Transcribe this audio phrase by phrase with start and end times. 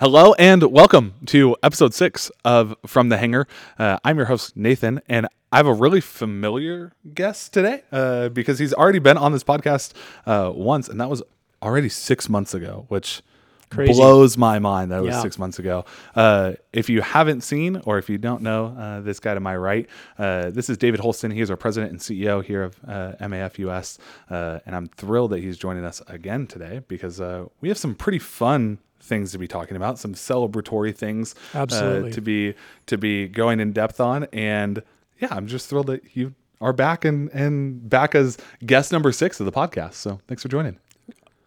[0.00, 3.46] Hello and welcome to episode six of From the Hangar.
[3.78, 8.58] Uh, I'm your host, Nathan, and I have a really familiar guest today uh, because
[8.58, 9.92] he's already been on this podcast
[10.24, 11.22] uh, once, and that was
[11.60, 13.20] already six months ago, which
[13.68, 13.92] Crazy.
[13.92, 15.84] blows my mind that it was six months ago.
[16.16, 19.54] Uh, if you haven't seen or if you don't know uh, this guy to my
[19.54, 19.86] right,
[20.18, 21.30] uh, this is David Holsten.
[21.30, 23.98] He is our president and CEO here of uh, MAF US,
[24.30, 27.94] uh, and I'm thrilled that he's joining us again today because uh, we have some
[27.94, 32.54] pretty fun things to be talking about, some celebratory things uh, to be
[32.86, 34.82] to be going in depth on, and
[35.18, 39.40] yeah, I'm just thrilled that you are back and and back as guest number six
[39.40, 39.94] of the podcast.
[39.94, 40.78] So thanks for joining.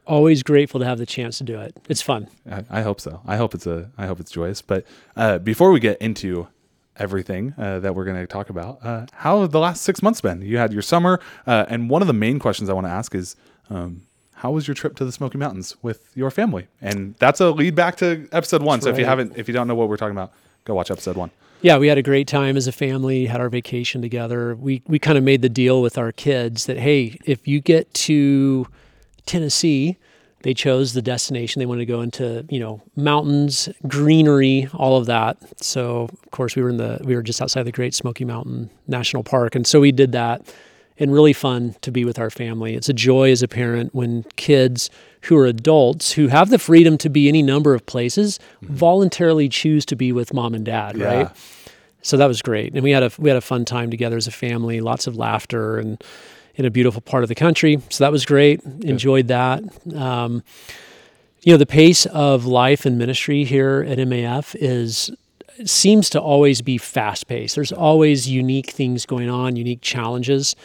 [0.05, 1.77] Always grateful to have the chance to do it.
[1.87, 2.27] It's fun.
[2.51, 3.21] I, I hope so.
[3.25, 3.89] I hope it's a.
[3.97, 4.61] I hope it's joyous.
[4.61, 4.85] But
[5.15, 6.47] uh, before we get into
[6.97, 10.19] everything uh, that we're going to talk about, uh, how have the last six months
[10.19, 10.41] been?
[10.41, 13.15] You had your summer, uh, and one of the main questions I want to ask
[13.15, 13.35] is,
[13.69, 14.01] um,
[14.43, 16.67] how was your trip to the Smoky Mountains with your family?
[16.81, 18.81] And that's a lead back to episode one.
[18.81, 20.33] so if you haven't, if you don't know what we're talking about,
[20.65, 21.31] go watch episode one.
[21.61, 24.53] Yeah, we had a great time as a family, had our vacation together.
[24.55, 27.93] We we kind of made the deal with our kids that hey, if you get
[27.93, 28.67] to
[29.25, 29.97] Tennessee,
[30.41, 35.05] they chose the destination they wanted to go into, you know, mountains, greenery, all of
[35.05, 35.37] that.
[35.63, 38.71] So, of course, we were in the we were just outside the Great Smoky Mountain
[38.87, 40.53] National Park, and so we did that.
[40.99, 42.75] And really fun to be with our family.
[42.75, 44.89] It's a joy as a parent when kids
[45.23, 49.85] who are adults who have the freedom to be any number of places voluntarily choose
[49.87, 51.05] to be with mom and dad, Yeah.
[51.05, 51.29] right?
[52.03, 54.27] So that was great, and we had a we had a fun time together as
[54.27, 54.81] a family.
[54.81, 56.03] Lots of laughter and
[56.55, 57.79] in a beautiful part of the country.
[57.89, 58.61] So that was great.
[58.81, 59.63] Enjoyed that.
[59.95, 60.43] Um,
[61.41, 65.09] you know, the pace of life and ministry here at MAF is
[65.65, 67.55] seems to always be fast paced.
[67.55, 70.55] There's always unique things going on, unique challenges.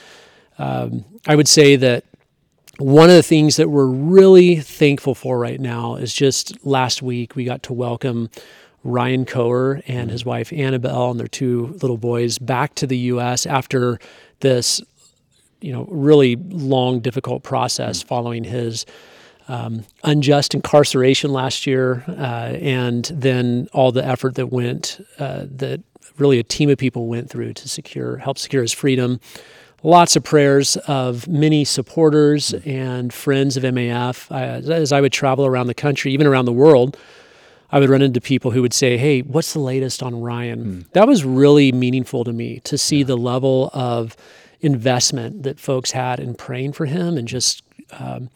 [0.58, 2.04] Um, I would say that
[2.78, 7.34] one of the things that we're really thankful for right now is just last week
[7.34, 8.30] we got to welcome
[8.84, 13.46] Ryan Koher and his wife Annabelle and their two little boys back to the U.S.
[13.46, 13.98] after
[14.40, 14.80] this,
[15.60, 18.86] you know, really long, difficult process following his
[19.48, 25.80] um, unjust incarceration last year, uh, and then all the effort that went uh, that
[26.18, 29.20] really a team of people went through to secure help secure his freedom.
[29.82, 34.30] Lots of prayers of many supporters and friends of MAF.
[34.30, 36.96] Uh, as I would travel around the country, even around the world,
[37.70, 41.06] I would run into people who would say, "Hey, what's the latest on Ryan?" That
[41.06, 44.16] was really meaningful to me to see the level of
[44.60, 48.30] investment that folks had in praying for him and just um,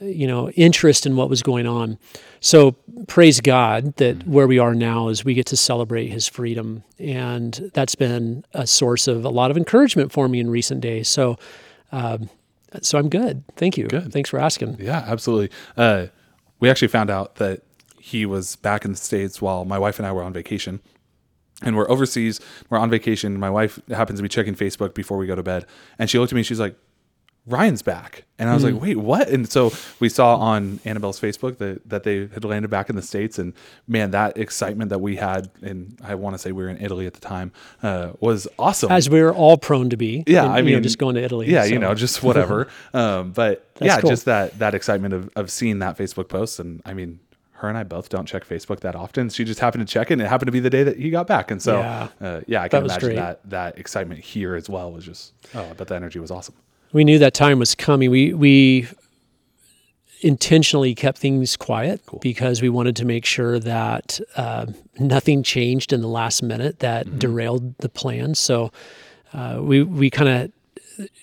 [0.00, 1.98] you know interest in what was going on.
[2.40, 2.72] So
[3.08, 7.70] praise God that where we are now is we get to celebrate his freedom, and
[7.74, 11.08] that's been a source of a lot of encouragement for me in recent days.
[11.08, 11.38] So.
[11.92, 12.30] Um,
[12.82, 13.44] so I'm good.
[13.56, 13.86] Thank you.
[13.86, 14.12] Good.
[14.12, 14.76] Thanks for asking.
[14.80, 15.56] Yeah, absolutely.
[15.76, 16.06] Uh,
[16.58, 17.62] we actually found out that
[18.00, 20.80] he was back in the states while my wife and I were on vacation.
[21.62, 22.38] And we're overseas.
[22.68, 23.38] We're on vacation.
[23.38, 25.64] My wife happens to be checking Facebook before we go to bed,
[25.98, 26.42] and she looked at me.
[26.42, 26.76] She's like,
[27.46, 31.58] "Ryan's back," and I was like, "Wait, what?" And so we saw on Annabelle's Facebook
[31.58, 33.52] that that they had landed back in the states, and
[33.86, 37.06] man, that excitement that we had, and I want to say we were in Italy
[37.06, 37.52] at the time,
[37.82, 38.90] uh, was awesome.
[38.90, 40.24] As we're all prone to be.
[40.26, 41.50] Yeah, in, I you know, mean, just going to Italy.
[41.50, 41.68] Yeah, so.
[41.68, 42.68] you know, just whatever.
[42.94, 44.10] um, but That's yeah, cool.
[44.10, 47.20] just that that excitement of of seeing that Facebook post, and I mean,
[47.52, 49.30] her and I both don't check Facebook that often.
[49.30, 51.10] She just happened to check it, and it happened to be the day that he
[51.10, 52.08] got back, and so Yeah.
[52.20, 53.16] uh, yeah, I can imagine great.
[53.16, 56.54] that that excitement here as well was just oh, I bet the energy was awesome.
[56.92, 58.10] We knew that time was coming.
[58.10, 58.88] We we
[60.20, 64.66] intentionally kept things quiet because we wanted to make sure that uh,
[64.98, 68.34] nothing changed in the last minute that derailed the plan.
[68.34, 68.72] So
[69.32, 70.52] uh, we we kind of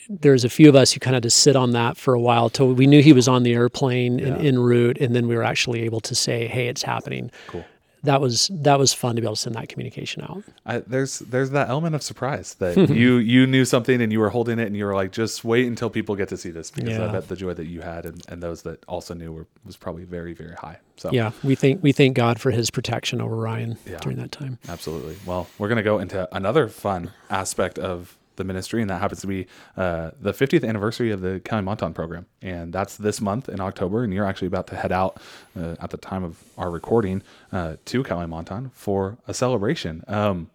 [0.09, 2.50] there's a few of us who kind of just sit on that for a while
[2.50, 5.44] till we knew he was on the airplane and en route, and then we were
[5.44, 7.66] actually able to say, "Hey, it's happening." Cool.
[8.03, 10.44] That was that was fun to be able to send that communication out.
[10.66, 14.30] I, there's there's that element of surprise that you you knew something and you were
[14.30, 17.00] holding it and you were like just wait until people get to see this because
[17.00, 19.77] I bet the joy that you had and, and those that also knew were was
[19.77, 20.80] probably very very high.
[20.98, 24.00] So Yeah, we thank we thank God for His protection over Ryan Yeah.
[24.00, 24.60] during that time.
[24.68, 25.16] Absolutely.
[25.25, 29.21] Well, we're going to go into another fun aspect of the ministry, and that happens
[29.21, 29.47] to be
[29.77, 32.25] uh, the 50th anniversary of the Kalimantan program.
[32.41, 34.03] And that's this month in October.
[34.03, 35.21] And you're actually about to head out
[35.57, 40.03] uh, at the time of our recording uh, to Kalimantan for a celebration.
[40.07, 40.50] Um,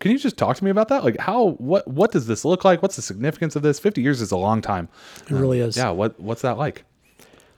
[0.00, 1.04] can you just talk to me about that?
[1.04, 2.82] Like, how, what, what does this look like?
[2.82, 3.78] What's the significance of this?
[3.78, 4.88] 50 years is a long time.
[5.22, 5.76] It really is.
[5.76, 5.90] Yeah.
[5.90, 6.84] What, what's that like?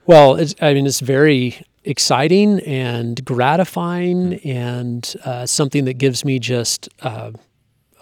[0.07, 6.39] Well, it's, I mean, it's very exciting and gratifying, and uh, something that gives me
[6.39, 7.33] just uh,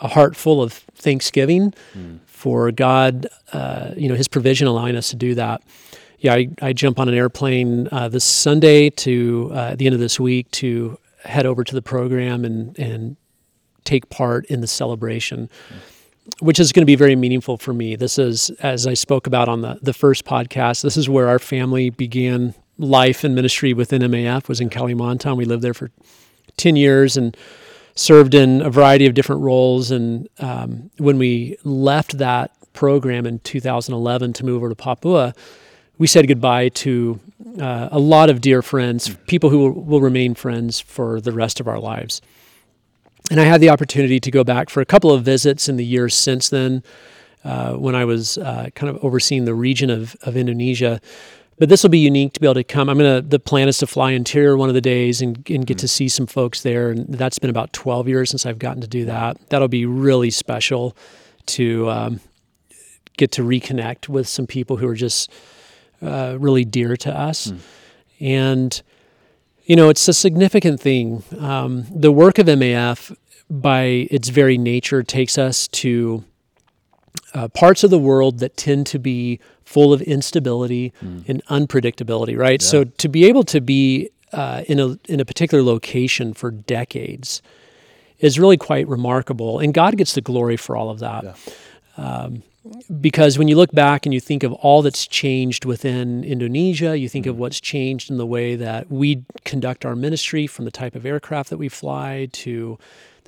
[0.02, 1.72] a heart full of thanksgiving
[2.26, 5.62] for God, uh, you know, His provision allowing us to do that.
[6.18, 9.94] yeah, I, I jump on an airplane uh, this Sunday to uh, at the end
[9.94, 13.16] of this week to head over to the program and and
[13.84, 15.48] take part in the celebration,
[16.40, 17.96] which is going to be very meaningful for me.
[17.96, 21.38] This is, as I spoke about on the the first podcast, this is where our
[21.38, 24.48] family began life and ministry within MAF.
[24.48, 25.36] Was in Kalimantan.
[25.36, 25.90] We lived there for
[26.56, 27.36] ten years and
[27.94, 29.90] served in a variety of different roles.
[29.90, 35.34] And um, when we left that program in 2011 to move over to Papua,
[35.98, 37.20] we said goodbye to
[37.60, 41.60] uh, a lot of dear friends, people who will, will, remain friends for the rest
[41.60, 42.20] of our lives.
[43.30, 45.84] And I had the opportunity to go back for a couple of visits in the
[45.84, 46.82] years since then,
[47.44, 51.00] uh, when I was uh, kind of overseeing the region of, of Indonesia.
[51.58, 52.88] But this will be unique to be able to come.
[52.88, 53.20] I'm gonna.
[53.20, 55.76] The plan is to fly interior one of the days and, and get mm-hmm.
[55.76, 56.90] to see some folks there.
[56.90, 59.36] And that's been about 12 years since I've gotten to do that.
[59.50, 60.96] That'll be really special
[61.46, 62.20] to um,
[63.16, 65.30] get to reconnect with some people who are just
[66.00, 67.48] uh, really dear to us.
[67.48, 67.60] Mm.
[68.20, 68.82] And,
[69.64, 71.22] you know, it's a significant thing.
[71.38, 73.16] Um, the work of MAF,
[73.50, 76.24] by its very nature, takes us to
[77.34, 81.26] uh, parts of the world that tend to be full of instability mm.
[81.28, 82.62] and unpredictability, right?
[82.62, 82.68] Yeah.
[82.68, 87.42] So to be able to be uh, in a in a particular location for decades
[88.18, 91.24] is really quite remarkable, and God gets the glory for all of that.
[91.24, 91.34] Yeah.
[91.96, 92.42] Um,
[93.00, 97.08] because when you look back and you think of all that's changed within Indonesia, you
[97.08, 97.30] think mm.
[97.30, 101.04] of what's changed in the way that we conduct our ministry from the type of
[101.04, 102.78] aircraft that we fly to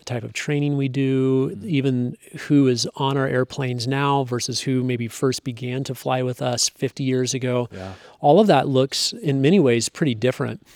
[0.05, 1.65] the type of training we do, mm.
[1.65, 2.17] even
[2.47, 6.69] who is on our airplanes now versus who maybe first began to fly with us
[6.69, 7.69] 50 years ago.
[7.73, 7.95] Yeah.
[8.21, 10.67] All of that looks in many ways pretty different.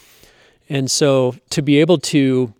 [0.68, 2.52] And so to be able to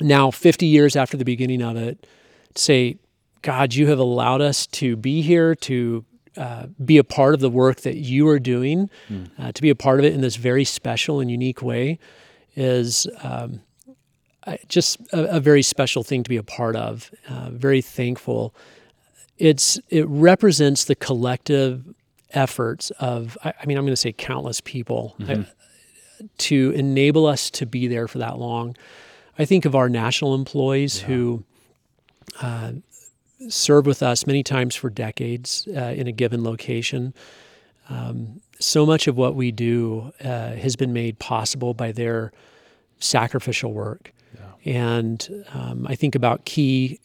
[0.00, 2.06] now 50 years after the beginning of it
[2.54, 2.96] say
[3.42, 6.04] God, you have allowed us to be here, to
[6.36, 9.30] uh, be a part of the work that you are doing, mm.
[9.38, 11.98] uh, to be a part of it in this very special and unique way
[12.54, 13.60] is um,
[14.68, 17.10] just a, a, very special thing to be a part of.
[17.28, 18.54] Uh, very thankful.
[19.38, 21.84] It's it represents the collective
[22.30, 25.42] efforts of I, I mean I'm going to say countless people mm-hmm.
[25.42, 28.76] I, to enable us to be there for that long.
[29.38, 31.06] I think of our national employees yeah.
[31.06, 31.44] who
[32.40, 32.72] uh,
[33.48, 37.14] served with us many times for decades uh, in a given location.
[37.88, 42.32] Um, so much of what we do uh, has been made possible by their
[43.00, 44.12] sacrificial work.
[44.34, 44.72] Yeah.
[44.72, 47.00] And um, I think about key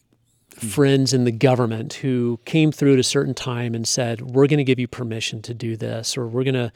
[0.52, 0.70] mm.
[0.70, 4.58] friends in the government who came through at a certain time and said, We're going
[4.58, 6.72] to give you permission to do this, or we're going to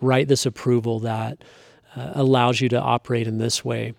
[0.00, 1.38] write this approval that
[1.96, 3.94] uh, allows you to operate in this way.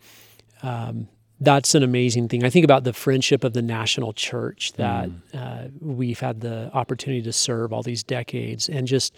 [0.64, 1.08] Um,
[1.40, 2.44] that's an amazing thing.
[2.44, 5.22] I think about the friendship of the national church that mm.
[5.34, 9.14] uh, we've had the opportunity to serve all these decades, and just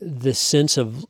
[0.00, 1.06] the sense of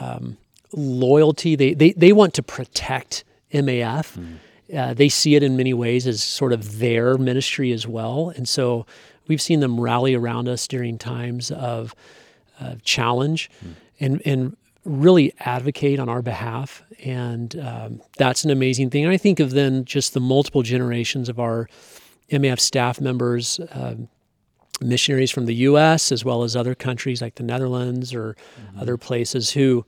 [0.00, 0.36] um,
[0.72, 1.56] loyalty.
[1.56, 4.18] They, they they want to protect MAF.
[4.18, 4.36] Mm.
[4.76, 8.46] Uh, they see it in many ways as sort of their ministry as well, and
[8.46, 8.84] so
[9.26, 11.94] we've seen them rally around us during times of
[12.60, 13.74] uh, challenge, mm.
[13.98, 16.82] and and really advocate on our behalf.
[17.04, 19.04] And um, that's an amazing thing.
[19.04, 21.68] And I think of then just the multiple generations of our
[22.30, 23.94] MAF staff members, uh,
[24.80, 26.10] missionaries from the U.S.
[26.12, 28.80] as well as other countries like the Netherlands or mm-hmm.
[28.80, 29.84] other places who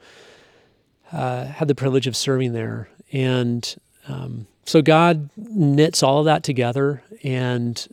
[1.13, 2.89] uh, had the privilege of serving there.
[3.13, 3.77] And
[4.09, 7.03] um, so God knits all of that together.
[7.23, 7.87] And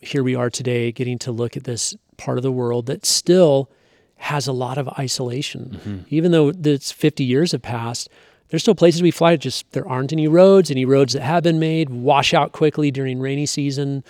[0.00, 3.70] here we are today getting to look at this part of the world that still–
[4.24, 5.78] has a lot of isolation.
[5.78, 5.98] Mm-hmm.
[6.08, 8.08] Even though it's 50 years have passed,
[8.48, 9.32] there's still places we fly.
[9.32, 10.70] To just there aren't any roads.
[10.70, 14.02] Any roads that have been made wash out quickly during rainy season,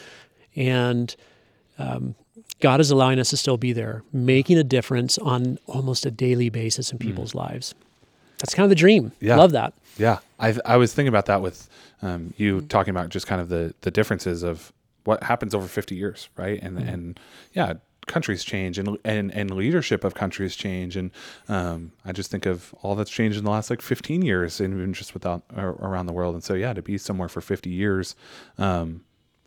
[0.54, 1.14] and
[1.78, 2.14] um,
[2.61, 6.49] God is allowing us to still be there, making a difference on almost a daily
[6.49, 7.02] basis in mm.
[7.02, 7.37] people's mm.
[7.37, 7.75] lives.
[8.38, 9.11] That's kind of the dream.
[9.21, 9.37] Yeah.
[9.37, 9.73] Love that.
[9.97, 11.69] Yeah, I I was thinking about that with
[12.03, 14.73] um, you talking about just kind of the the differences of
[15.05, 16.61] what happens over 50 years, right?
[16.63, 16.93] And mm.
[16.93, 17.21] and
[17.53, 17.75] yeah,
[18.07, 21.11] countries change and and, and leadership of countries change and
[21.49, 24.75] um, I just think of all that's changed in the last like 15 years and
[24.75, 28.15] even just without around the world and so yeah to be somewhere for 50 years
[28.59, 29.03] um,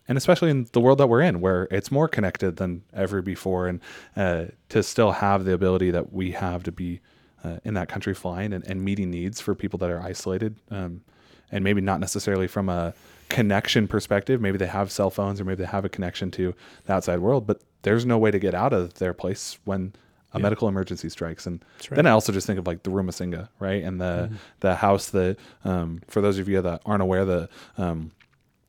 [0.07, 3.67] and especially in the world that we're in where it's more connected than ever before
[3.67, 3.79] and
[4.15, 6.99] uh, to still have the ability that we have to be
[7.43, 11.01] uh, in that country flying and, and, meeting needs for people that are isolated um,
[11.51, 12.93] and maybe not necessarily from a
[13.29, 16.53] connection perspective maybe they have cell phones or maybe they have a connection to
[16.85, 19.93] the outside world but there's no way to get out of their place when
[20.33, 20.43] a yeah.
[20.43, 21.45] medical emergency strikes.
[21.45, 21.95] And right.
[21.95, 23.83] then I also just think of like the Rumah right?
[23.83, 24.35] And the mm-hmm.
[24.59, 28.11] the house that um, for those of you that aren't aware, the um,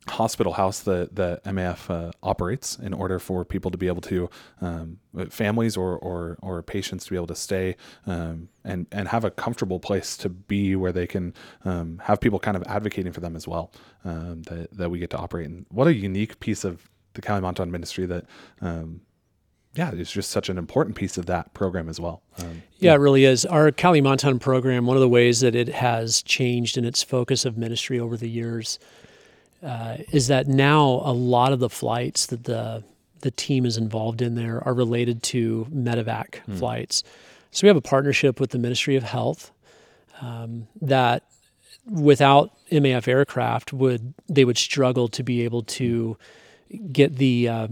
[0.08, 4.28] hospital house that the MAF uh, operates in order for people to be able to
[4.60, 4.98] um,
[5.30, 9.30] families or, or or patients to be able to stay um, and and have a
[9.30, 11.34] comfortable place to be where they can
[11.64, 13.72] um, have people kind of advocating for them as well
[14.04, 17.70] um, that that we get to operate and what a unique piece of the Kalimantan
[17.70, 18.24] ministry that
[18.60, 19.00] um,
[19.74, 22.22] yeah, it's just such an important piece of that program as well.
[22.38, 23.44] Um, yeah, it really is.
[23.46, 27.56] Our Kalimantan program, one of the ways that it has changed in its focus of
[27.56, 28.80] ministry over the years
[29.62, 32.84] uh, is that now a lot of the flights that the
[33.20, 36.56] the team is involved in there are related to medevac mm.
[36.56, 37.02] flights.
[37.50, 39.50] So we have a partnership with the Ministry of Health
[40.20, 41.24] um, that
[41.90, 46.16] without MAF aircraft would they would struggle to be able to
[46.92, 47.68] get the uh,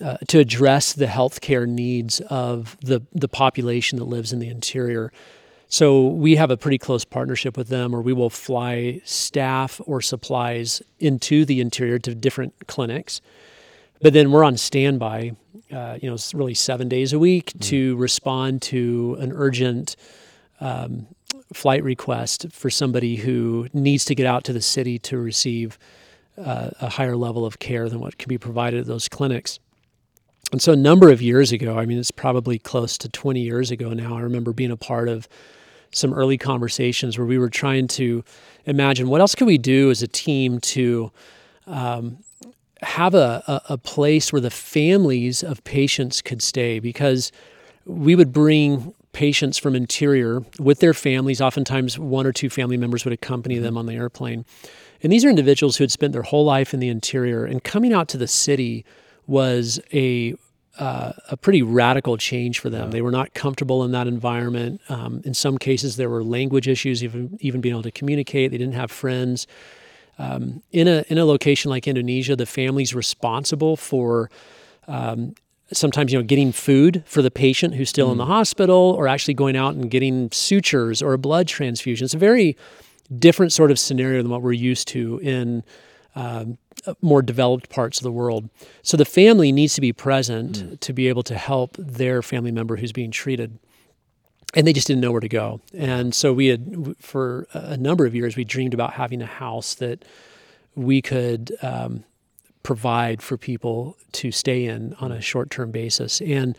[0.00, 5.12] uh, to address the healthcare needs of the the population that lives in the interior.
[5.68, 10.00] So we have a pretty close partnership with them, where we will fly staff or
[10.00, 13.20] supplies into the interior to different clinics,
[14.00, 15.32] but then we're on standby.
[15.72, 17.60] Uh, you know, it's really seven days a week mm.
[17.60, 19.96] to respond to an urgent
[20.60, 21.08] um,
[21.52, 25.78] flight request for somebody who needs to get out to the city to receive
[26.38, 29.58] uh, a higher level of care than what can be provided at those clinics.
[30.52, 33.70] And so, a number of years ago, I mean, it's probably close to 20 years
[33.70, 35.28] ago now, I remember being a part of
[35.92, 38.22] some early conversations where we were trying to
[38.64, 41.10] imagine what else could we do as a team to
[41.66, 42.18] um,
[42.82, 46.78] have a, a, a place where the families of patients could stay.
[46.78, 47.32] Because
[47.86, 51.40] we would bring patients from interior with their families.
[51.40, 54.44] Oftentimes one or two family members would accompany them on the airplane.
[55.02, 57.94] And these are individuals who had spent their whole life in the interior and coming
[57.94, 58.84] out to the city
[59.26, 60.34] was a
[60.78, 62.88] uh, a pretty radical change for them.
[62.88, 62.90] Yeah.
[62.90, 64.80] They were not comfortable in that environment.
[64.90, 68.50] Um, in some cases, there were language issues, even even being able to communicate.
[68.50, 69.46] They didn't have friends.
[70.18, 74.30] Um, in a in a location like Indonesia, the family's responsible for
[74.86, 75.34] um,
[75.72, 78.12] sometimes you know getting food for the patient who's still mm.
[78.12, 78.28] in the mm.
[78.28, 82.04] hospital, or actually going out and getting sutures or a blood transfusion.
[82.04, 82.56] It's a very
[83.18, 85.62] different sort of scenario than what we're used to in
[86.14, 86.58] um,
[87.00, 88.48] more developed parts of the world.
[88.82, 90.80] So the family needs to be present mm.
[90.80, 93.58] to be able to help their family member who's being treated.
[94.54, 95.60] And they just didn't know where to go.
[95.74, 99.74] And so we had, for a number of years, we dreamed about having a house
[99.74, 100.04] that
[100.74, 102.04] we could um,
[102.62, 106.20] provide for people to stay in on a short term basis.
[106.20, 106.56] And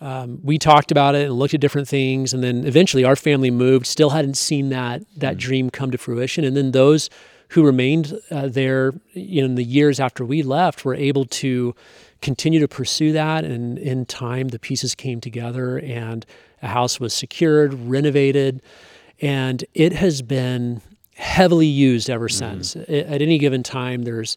[0.00, 2.34] um, we talked about it and looked at different things.
[2.34, 5.38] And then eventually our family moved, still hadn't seen that, that mm.
[5.38, 6.44] dream come to fruition.
[6.44, 7.08] And then those
[7.50, 11.74] who remained uh, there in the years after we left were able to
[12.22, 13.44] continue to pursue that.
[13.44, 16.26] And in time, the pieces came together and
[16.62, 18.62] a house was secured, renovated,
[19.20, 20.80] and it has been
[21.14, 22.62] heavily used ever mm-hmm.
[22.62, 22.76] since.
[22.76, 24.36] At any given time, there's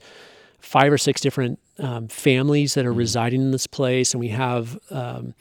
[0.60, 3.00] five or six different um, families that are mm-hmm.
[3.00, 5.34] residing in this place, and we have um,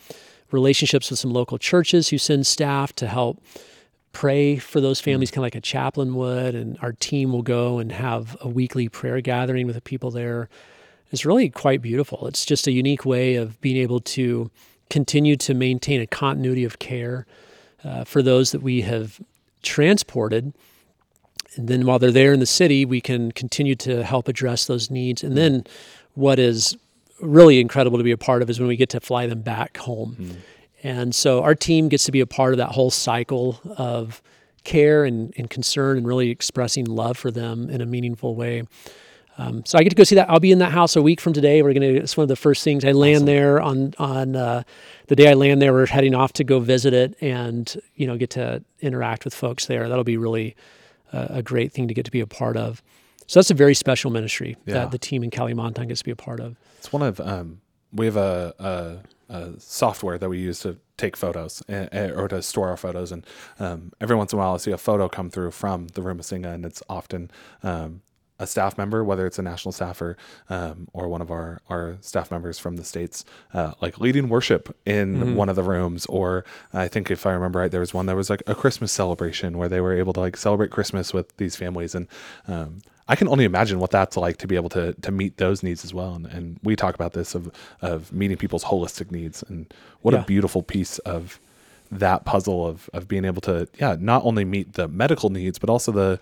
[0.51, 3.43] relationships with some local churches who send staff to help
[4.12, 5.35] pray for those families, mm.
[5.35, 8.88] kind of like a chaplain would, and our team will go and have a weekly
[8.88, 10.49] prayer gathering with the people there.
[11.11, 12.27] It's really quite beautiful.
[12.27, 14.50] It's just a unique way of being able to
[14.91, 17.27] continue to maintain a continuity of care
[17.85, 19.21] uh, for those that we have
[19.62, 20.53] transported.
[21.57, 24.91] And then while they're there in the city, we can continue to help address those
[24.91, 25.25] needs.
[25.25, 25.65] And then
[26.15, 26.77] what is
[27.21, 29.77] really incredible to be a part of is when we get to fly them back
[29.79, 30.17] home.
[30.19, 30.37] Mm.
[30.82, 34.23] And so our team gets to be a part of that whole cycle of
[34.64, 38.64] care and, and concern and really expressing love for them in a meaningful way.
[39.38, 40.28] Um, so I get to go see that.
[40.28, 41.62] I'll be in that house a week from today.
[41.62, 41.87] We're gonna.
[41.87, 43.26] It's one of the first things I land awesome.
[43.26, 44.64] there on on uh,
[45.06, 45.73] the day I land there.
[45.73, 49.66] We're heading off to go visit it and you know get to interact with folks
[49.66, 49.88] there.
[49.88, 50.56] That'll be really
[51.12, 52.82] uh, a great thing to get to be a part of.
[53.28, 54.75] So that's a very special ministry yeah.
[54.75, 56.56] that the team in Kalimantan gets to be a part of.
[56.78, 57.61] It's one of um,
[57.92, 58.97] we have a, a
[59.28, 63.12] uh, software that we use to take photos eh, eh, or to store our photos.
[63.12, 63.26] And
[63.58, 66.20] um, every once in a while, I see a photo come through from the Rumah
[66.20, 67.30] Singgah, and it's often
[67.62, 68.02] um,
[68.38, 70.16] a staff member, whether it's a national staffer
[70.49, 74.76] um, or one of our, our staff members from the states, uh, like leading worship
[74.87, 75.35] in mm-hmm.
[75.35, 76.06] one of the rooms.
[76.06, 78.92] Or I think if I remember right, there was one that was like a Christmas
[78.92, 81.94] celebration where they were able to like celebrate Christmas with these families.
[81.94, 82.06] And
[82.47, 82.78] um,
[83.09, 85.85] I can only imagine what that's like to be able to to meet those needs
[85.85, 86.15] as well.
[86.15, 87.50] And, and we talk about this of
[87.81, 89.73] of meeting people's holistic needs, and
[90.03, 90.21] what yeah.
[90.21, 91.41] a beautiful piece of
[91.91, 95.71] that puzzle of of being able to yeah not only meet the medical needs but
[95.71, 96.21] also the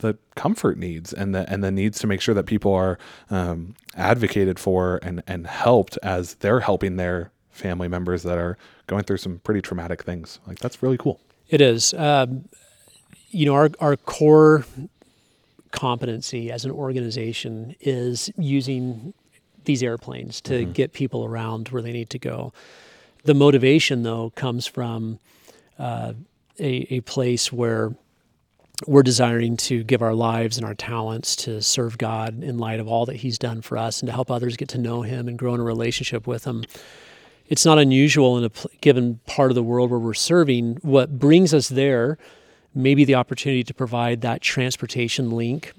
[0.00, 2.98] the comfort needs and the and the needs to make sure that people are
[3.30, 9.02] um, advocated for and and helped as they're helping their family members that are going
[9.02, 10.38] through some pretty traumatic things.
[10.46, 11.20] Like that's really cool.
[11.48, 11.94] It is.
[11.94, 12.48] Um,
[13.30, 14.64] you know, our our core
[15.76, 19.14] competency as an organization is using
[19.64, 20.72] these airplanes to Mm-hmm.
[20.72, 22.52] get people around where they need to go.
[23.24, 25.18] The motivation, though, comes from
[25.78, 26.14] uh,
[26.58, 27.94] a, a place where
[28.86, 32.88] we're desiring to give our lives and our talents to serve God in light of
[32.88, 35.38] all that He's done for us and to help others get to know Him and
[35.38, 36.64] grow in a relationship with Him.
[37.48, 40.78] It's not unusual in a given part of the world where we're serving.
[40.82, 42.18] What brings us there
[42.76, 45.72] may be the opportunity to provide that transportation link,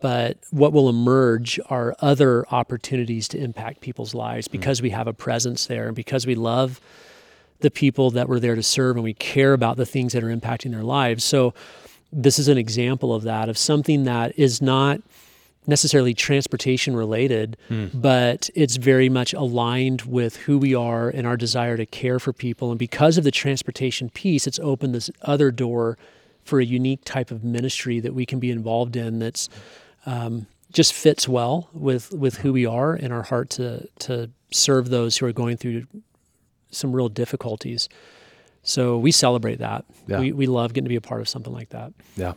[0.00, 4.52] but what will emerge are other opportunities to impact people's lives hmm.
[4.52, 6.80] because we have a presence there and because we love
[7.60, 10.34] the people that we're there to serve and we care about the things that are
[10.34, 11.24] impacting their lives.
[11.24, 11.54] So,
[12.16, 15.00] this is an example of that, of something that is not
[15.66, 17.86] necessarily transportation related, hmm.
[17.92, 22.32] but it's very much aligned with who we are and our desire to care for
[22.32, 22.70] people.
[22.70, 25.96] And because of the transportation piece, it's opened this other door
[26.44, 29.48] for a unique type of ministry that we can be involved in that's
[30.06, 34.90] um, just fits well with, with who we are and our heart to, to serve
[34.90, 35.86] those who are going through
[36.70, 37.88] some real difficulties.
[38.62, 39.84] So we celebrate that.
[40.06, 40.20] Yeah.
[40.20, 41.92] We, we love getting to be a part of something like that.
[42.16, 42.34] Yeah.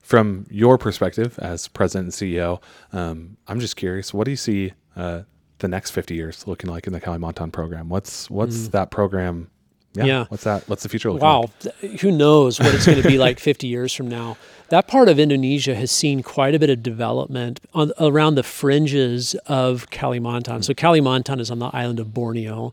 [0.00, 2.60] From your perspective as president and CEO,
[2.92, 5.22] um, I'm just curious, what do you see uh,
[5.58, 7.88] the next 50 years looking like in the Kalimantan program?
[7.88, 9.48] What's what's that program?
[9.94, 10.06] Yeah, Mm.
[10.06, 10.24] Yeah.
[10.28, 10.68] What's that?
[10.68, 11.50] What's the future looking Wow,
[11.82, 12.00] like?
[12.00, 14.36] who knows what it's going to be like 50 years from now?
[14.70, 19.34] That part of Indonesia has seen quite a bit of development on, around the fringes
[19.46, 20.64] of Kalimantan.
[20.64, 22.72] So Kalimantan is on the island of Borneo,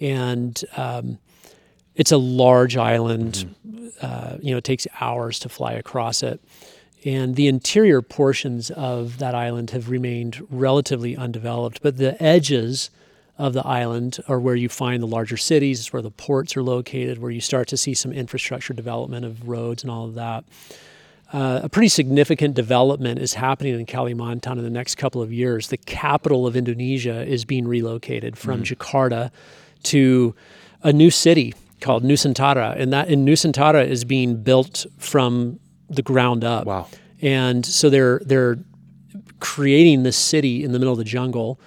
[0.00, 1.18] and um,
[1.94, 3.54] it's a large island.
[4.00, 6.40] Uh, you know, it takes hours to fly across it.
[7.04, 12.90] And the interior portions of that island have remained relatively undeveloped, but the edges
[13.38, 16.62] of the island are where you find the larger cities, it's where the ports are
[16.62, 20.44] located, where you start to see some infrastructure development of roads and all of that.
[21.32, 25.68] Uh, a pretty significant development is happening in Kalimantan in the next couple of years.
[25.68, 29.30] The capital of Indonesia is being relocated from Jakarta
[29.84, 30.34] to
[30.82, 36.44] a new city called Nusantara, and that in Nusantara is being built from the ground
[36.44, 36.66] up.
[36.66, 36.88] Wow.
[37.20, 38.58] And so they're they're
[39.38, 41.60] creating this city in the middle of the jungle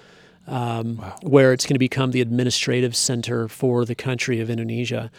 [0.46, 5.10] um, where it's going to become the administrative center for the country of Indonesia.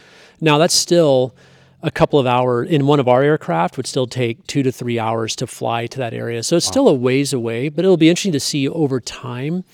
[0.42, 1.36] Now, that's still
[1.82, 4.98] a couple of hours in one of our aircraft would still take two to three
[4.98, 6.42] hours to fly to that area.
[6.42, 9.66] So it's still a ways away, but it'll be interesting to see over time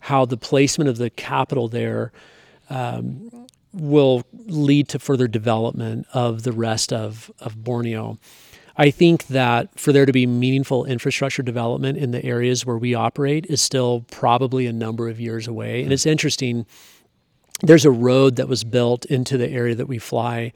[0.00, 2.10] how the placement of the capital there
[2.70, 8.18] um, will lead to further development of the rest of, of Borneo.
[8.80, 12.94] I think that for there to be meaningful infrastructure development in the areas where we
[12.94, 15.82] operate is still probably a number of years away.
[15.82, 16.64] And it's interesting,
[17.60, 20.52] there's a road that was built into the area that we fly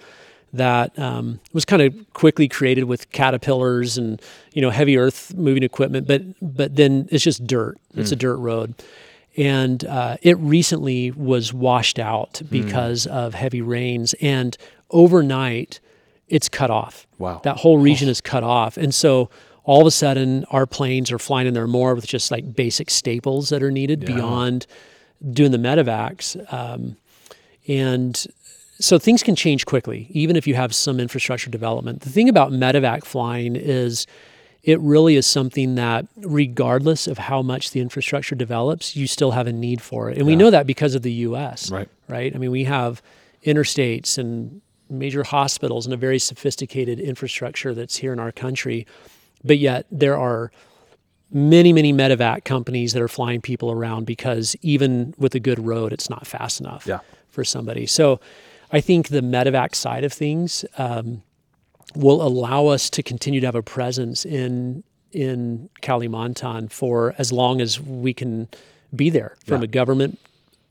[0.53, 4.21] that um, was kind of quickly created with caterpillars and
[4.53, 7.79] you know heavy earth moving equipment, but but then it's just dirt.
[7.95, 8.75] It's a dirt road,
[9.37, 14.57] and uh, it recently was washed out because of heavy rains, and
[14.91, 15.81] overnight
[16.33, 17.07] it's cut off.
[17.19, 17.43] Wow.
[17.45, 19.29] That whole region is cut off, and so
[19.65, 22.91] all of a sudden our planes are flying in there more with just like basic
[22.91, 24.67] staples that are needed beyond
[25.31, 26.37] doing the medevacs.
[26.53, 26.97] Um,
[27.69, 28.27] and
[28.81, 32.01] so things can change quickly, even if you have some infrastructure development.
[32.01, 34.07] The thing about medevac flying is
[34.65, 39.47] it really is something that, regardless of how much the infrastructure develops, you still have
[39.47, 40.17] a need for it.
[40.19, 41.71] And we know that because of the US.
[41.71, 41.89] Right.
[42.09, 42.35] Right.
[42.35, 43.03] I mean, we have
[43.45, 48.87] interstates and major hospitals and a very sophisticated infrastructure that's here in our country.
[49.45, 50.53] But yet there are
[51.31, 55.93] many, many medevac companies that are flying people around because even with a good road,
[55.93, 56.99] it's not fast enough Yeah.
[57.31, 57.87] for somebody.
[57.87, 58.21] So
[58.71, 61.23] I think the medevac side of things um,
[61.95, 67.61] will allow us to continue to have a presence in in Kalimantan for as long
[67.61, 68.49] as we can
[68.97, 69.65] be there from Yeah.
[69.65, 70.19] a government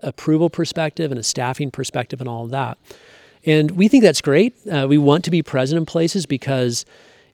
[0.01, 2.79] approval perspective and a staffing perspective and all of that.
[3.45, 4.55] And we think that's great.
[4.67, 6.85] Uh, we want to be present in places because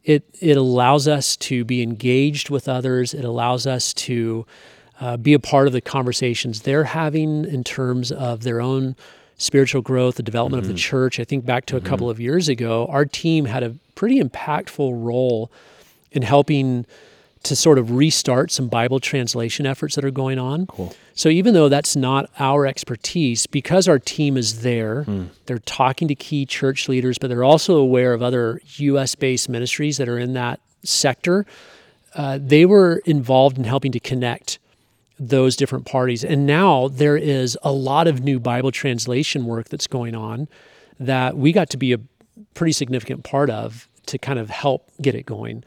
[0.04, 3.14] it it allows us to be engaged with others.
[3.14, 4.46] It allows us to
[5.00, 8.96] uh, be a part of the conversations they're having in terms of their own
[9.38, 11.20] spiritual growth, the development of the church.
[11.20, 14.92] I think back to a couple of years ago, our team had a pretty impactful
[15.06, 15.52] role
[16.12, 16.86] in helping
[17.44, 20.66] to sort of restart some Bible translation efforts that are going on.
[20.68, 20.94] Cool.
[21.14, 25.06] So even though that's not our expertise, because our team is there,
[25.46, 29.16] they're talking to key church leaders, but they're also aware of other U.S.
[29.16, 31.46] based ministries that are in that sector.
[32.16, 34.60] Uh, they were involved in helping to connect
[35.20, 36.24] those different parties.
[36.24, 40.48] And now there is a lot of new Bible translation work that's going on
[41.00, 42.00] that we got to be a
[42.54, 45.64] pretty significant part of to kind of help get it going.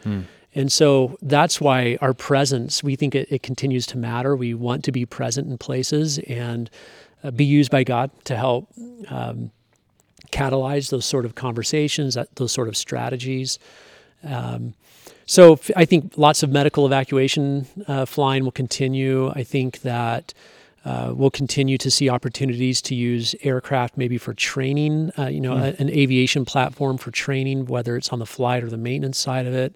[0.55, 4.35] And so that's why our presence, we think it, it continues to matter.
[4.35, 6.69] We want to be present in places and
[7.23, 8.69] uh, be used by God to help
[9.09, 9.53] um,
[10.33, 13.59] catalyze those sort of conversations, those sort of strategies.
[14.25, 14.75] Um,
[15.27, 19.31] so I think lots of medical evacuation uh, flying will continue.
[19.31, 20.35] I think that
[20.85, 25.55] uh, we'll continue to see opportunities to use aircraft maybe for training, uh, you know,
[25.55, 25.63] mm.
[25.63, 29.47] a, an aviation platform for training, whether it's on the flight or the maintenance side
[29.47, 29.75] of it.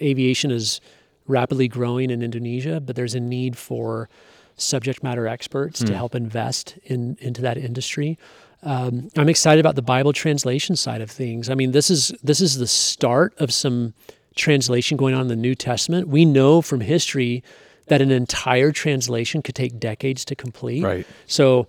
[0.00, 0.80] Aviation is
[1.26, 4.08] rapidly growing in Indonesia, but there's a need for
[4.56, 5.86] subject matter experts mm.
[5.86, 8.18] to help invest in into that industry.
[8.62, 11.50] Um, I'm excited about the Bible translation side of things.
[11.50, 13.94] I mean, this is this is the start of some
[14.34, 16.08] translation going on in the New Testament.
[16.08, 17.42] We know from history
[17.86, 20.82] that an entire translation could take decades to complete.
[20.82, 21.06] Right.
[21.26, 21.68] So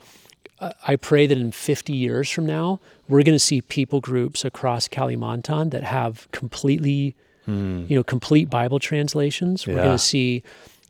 [0.59, 4.43] uh, I pray that in 50 years from now, we're going to see people groups
[4.43, 7.15] across Kalimantan that have completely,
[7.47, 7.89] mm.
[7.89, 9.65] you know, complete Bible translations.
[9.65, 9.83] We're yeah.
[9.83, 10.43] going to see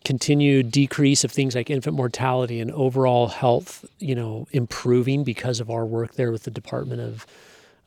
[0.03, 5.69] continued decrease of things like infant mortality and overall health, you know, improving because of
[5.69, 7.25] our work there with the Department of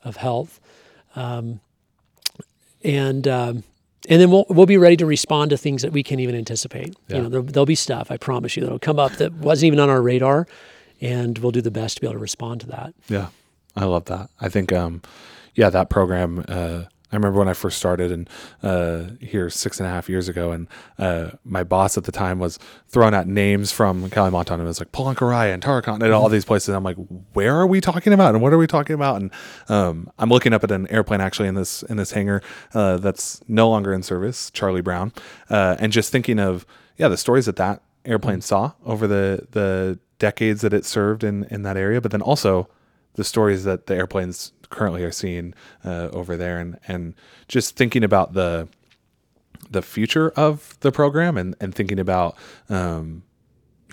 [0.03, 0.59] of Health.
[1.15, 1.59] Um,
[2.83, 3.63] and um,
[4.09, 6.95] and then we'll we'll be ready to respond to things that we can't even anticipate.
[7.07, 7.17] Yeah.
[7.17, 9.79] You know, there, will be stuff I promise you that'll come up that wasn't even
[9.79, 10.47] on our radar,
[10.99, 12.93] and we'll do the best to be able to respond to that.
[13.09, 13.27] Yeah,
[13.75, 14.29] I love that.
[14.39, 15.01] I think, um,
[15.55, 16.45] yeah, that program.
[16.47, 18.29] Uh, I remember when I first started and
[18.63, 22.39] uh, here six and a half years ago, and uh, my boss at the time
[22.39, 26.29] was throwing out names from Kalimantan and it was like Palangkaraya and Tarakan and all
[26.29, 26.69] these places.
[26.69, 26.97] And I'm like,
[27.33, 29.21] where are we talking about and what are we talking about?
[29.21, 29.31] And
[29.67, 32.41] um, I'm looking up at an airplane actually in this in this hangar
[32.73, 35.11] uh, that's no longer in service, Charlie Brown,
[35.49, 36.65] uh, and just thinking of
[36.97, 41.43] yeah the stories that that airplane saw over the the decades that it served in
[41.45, 42.69] in that area, but then also
[43.15, 45.53] the stories that the airplanes currently are seeing
[45.85, 47.13] uh, over there, and and
[47.47, 48.67] just thinking about the
[49.69, 52.35] the future of the program and and thinking about
[52.69, 53.23] um,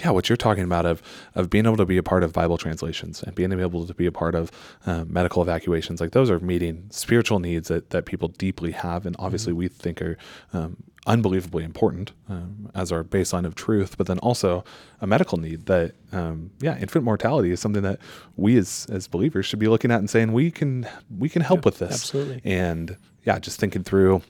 [0.00, 1.02] yeah, what you're talking about of
[1.34, 4.06] of being able to be a part of Bible translations and being able to be
[4.06, 4.50] a part of
[4.86, 9.16] um, medical evacuations, like those are meeting spiritual needs that, that people deeply have, and
[9.18, 9.60] obviously mm-hmm.
[9.60, 10.16] we think are
[10.52, 10.76] um,
[11.08, 14.62] unbelievably important um, as our baseline of truth, but then also
[15.00, 17.98] a medical need that, um, yeah, infant mortality is something that
[18.36, 20.86] we as as believers should be looking at and saying we can
[21.18, 24.22] we can help yeah, with this, absolutely, and yeah, just thinking through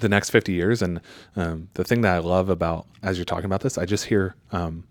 [0.00, 0.82] the next 50 years.
[0.82, 1.00] And
[1.34, 4.34] um, the thing that I love about, as you're talking about this, I just hear
[4.52, 4.84] um,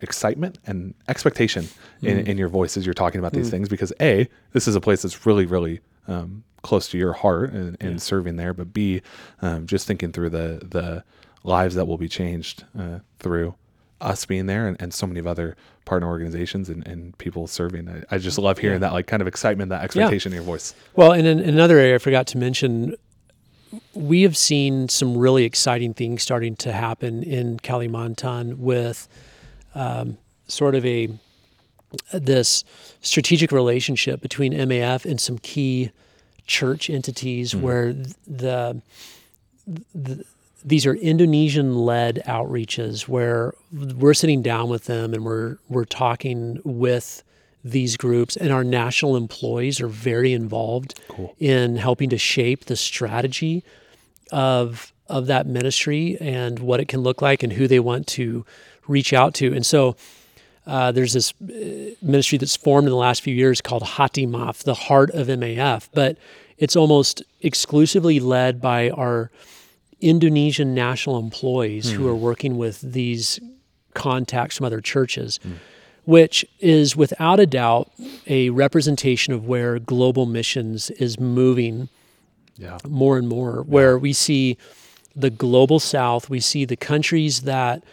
[0.00, 1.64] excitement and expectation
[2.02, 2.08] mm.
[2.08, 3.36] in, in your voice as you're talking about mm.
[3.36, 7.12] these things because A, this is a place that's really, really um, close to your
[7.12, 7.98] heart and, and yeah.
[7.98, 8.52] serving there.
[8.52, 9.02] But B,
[9.42, 11.04] um, just thinking through the, the
[11.44, 13.54] lives that will be changed uh, through
[14.00, 17.88] us being there and, and, so many of other partner organizations and, and people serving.
[17.88, 18.88] I, I, just love hearing yeah.
[18.88, 20.38] that like kind of excitement, that expectation yeah.
[20.38, 20.74] in your voice.
[20.94, 22.94] Well, and in, another area I forgot to mention,
[23.94, 29.08] we have seen some really exciting things starting to happen in Kalimantan with
[29.74, 31.08] um, sort of a
[32.12, 32.64] this
[33.00, 35.90] strategic relationship between MAF and some key
[36.46, 37.62] church entities mm-hmm.
[37.62, 38.82] where the,
[39.94, 40.24] the
[40.64, 46.60] these are Indonesian led outreaches where we're sitting down with them and we're we're talking
[46.64, 47.22] with
[47.64, 51.34] these groups, and our national employees are very involved cool.
[51.38, 53.64] in helping to shape the strategy
[54.32, 58.44] of of that ministry and what it can look like and who they want to
[58.86, 59.54] reach out to.
[59.54, 59.96] And so
[60.68, 64.74] uh, there's this uh, ministry that's formed in the last few years called Hatimaf, the
[64.74, 66.18] heart of MAF, but
[66.58, 69.30] it's almost exclusively led by our
[70.00, 71.94] Indonesian national employees mm.
[71.94, 72.10] who hmm.
[72.10, 73.40] are working with these
[73.94, 75.40] contacts from other churches.
[75.44, 75.54] Mm
[76.08, 77.92] which is without a doubt
[78.26, 81.90] a representation of where global missions is moving
[82.56, 82.78] yeah.
[82.88, 83.98] more and more, where yeah.
[83.98, 84.56] we see
[85.14, 87.84] the global south, we see the countries that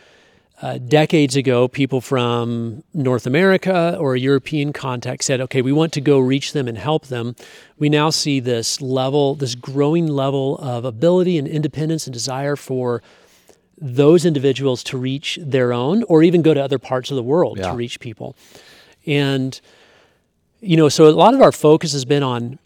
[0.62, 5.92] uh, decades ago, people from North America or a European context said, okay, we want
[5.94, 7.36] to go reach them and help them.
[7.78, 13.02] We now see this level, this growing level of ability and independence and desire for
[13.78, 17.58] those individuals to reach their own or even go to other parts of the world
[17.58, 17.72] yeah.
[17.72, 18.36] to reach people.
[19.06, 19.60] And,
[20.62, 22.60] you know, so a lot of our focus has been on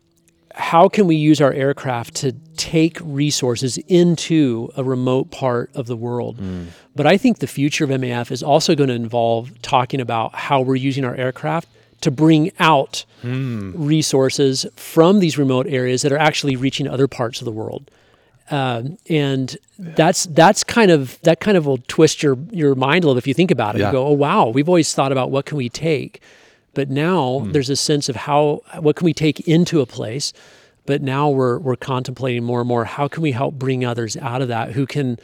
[0.59, 5.95] how can we use our aircraft to take resources into a remote part of the
[5.95, 6.37] world.
[6.37, 6.67] Mm.
[6.93, 10.59] But I think the future of MAF is also going to involve talking about how
[10.59, 11.69] we're using our aircraft
[12.01, 13.71] to bring out mm.
[13.75, 17.89] resources from these remote areas that are actually reaching other parts of the world.
[18.51, 23.07] Um, and that's that's kind of that kind of will twist your your mind a
[23.07, 23.79] little if you think about it.
[23.79, 23.87] Yeah.
[23.87, 26.21] You go, oh wow, we've always thought about what can we take,
[26.73, 27.53] but now mm.
[27.53, 30.33] there's a sense of how what can we take into a place,
[30.85, 34.41] but now we're we're contemplating more and more how can we help bring others out
[34.41, 35.17] of that who can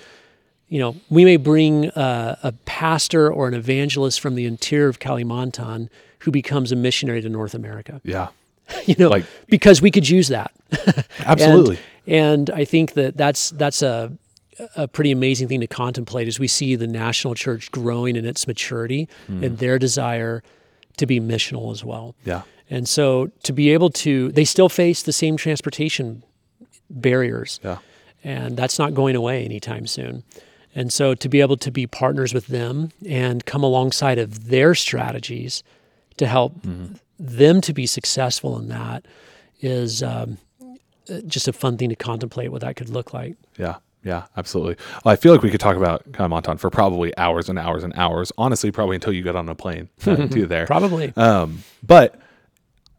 [0.67, 4.99] you know we may bring a, a pastor or an evangelist from the interior of
[4.99, 8.27] Kalimantan who becomes a missionary to North America Yeah.
[8.85, 10.51] you know Like- because we could use that
[11.25, 11.79] Absolutely.
[12.05, 14.11] and, and I think that that's that's a
[14.75, 18.47] a pretty amazing thing to contemplate as we see the national church growing in its
[18.47, 20.43] maturity and their desire
[20.97, 22.15] to be missional as well.
[22.25, 22.41] yeah.
[22.69, 26.23] And so to be able to, they still face the same transportation
[26.89, 27.77] barriers, Yeah.
[28.23, 30.23] and that's not going away anytime soon.
[30.73, 34.73] And so to be able to be partners with them and come alongside of their
[34.75, 35.63] strategies
[36.17, 36.53] to help
[37.19, 39.05] them to be successful in that
[39.61, 40.37] is um,
[41.27, 43.35] just a fun thing to contemplate what that could look like.
[43.57, 43.75] Yeah.
[44.05, 44.75] Yeah, absolutely.
[45.03, 47.91] Well, I feel like we could talk about Kalimantan for probably hours and hours and
[47.95, 48.31] hours.
[48.37, 50.67] Honestly, probably until you get on a plane uh, to there.
[50.67, 51.11] Probably.
[51.17, 52.19] Um, but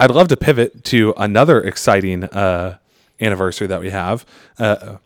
[0.00, 2.78] I'd love to pivot to another exciting uh,
[3.20, 4.26] anniversary that we have.
[4.58, 4.96] Uh,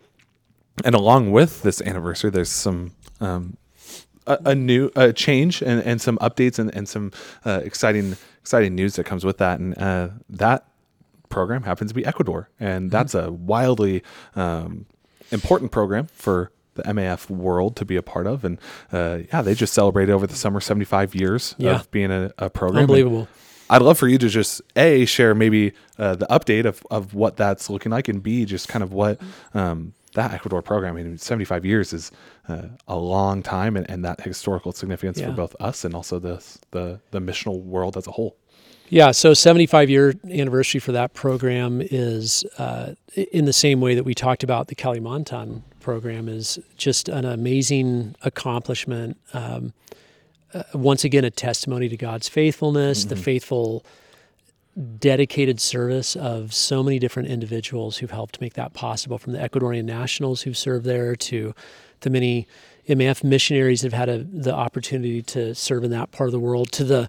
[0.84, 3.58] and along with this anniversary, there's some um,
[4.26, 7.12] a, a new a change and, and some updates and, and some
[7.44, 9.60] uh, exciting exciting news that comes with that.
[9.60, 10.66] And uh, that
[11.28, 14.02] program happens to be Ecuador, and that's a wildly
[14.34, 14.86] um,
[15.30, 18.44] important program for the MAF world to be a part of.
[18.44, 18.58] And
[18.92, 21.76] uh, yeah, they just celebrated over the summer 75 years Yeah.
[21.80, 22.78] of being a, a program.
[22.78, 23.28] And Unbelievable.
[23.68, 27.36] I'd love for you to just a share maybe uh, the update of, of what
[27.36, 29.20] that's looking like, and b just kind of what
[29.54, 30.96] um, that Ecuador program.
[30.96, 32.10] I mean, 75 years is
[32.48, 35.26] uh, a long time, and, and that historical significance Yeah.
[35.26, 36.42] for both us and also the
[36.72, 38.36] the the missional world as a whole.
[38.92, 44.02] Yeah, so 75 year anniversary for that program is uh, in the same way that
[44.02, 49.16] we talked about the Kalimantan program is just an amazing accomplishment.
[49.32, 49.72] Um,
[50.52, 53.84] uh, once again, a testimony to God's faithfulness, the faithful,
[54.80, 59.84] dedicated service of so many different individuals who've helped make that possible, from the Ecuadorian
[59.84, 61.54] nationals who've served there to
[62.00, 62.46] the many
[62.88, 66.40] MAF missionaries that have had a, the opportunity to serve in that part of the
[66.40, 67.08] world, to the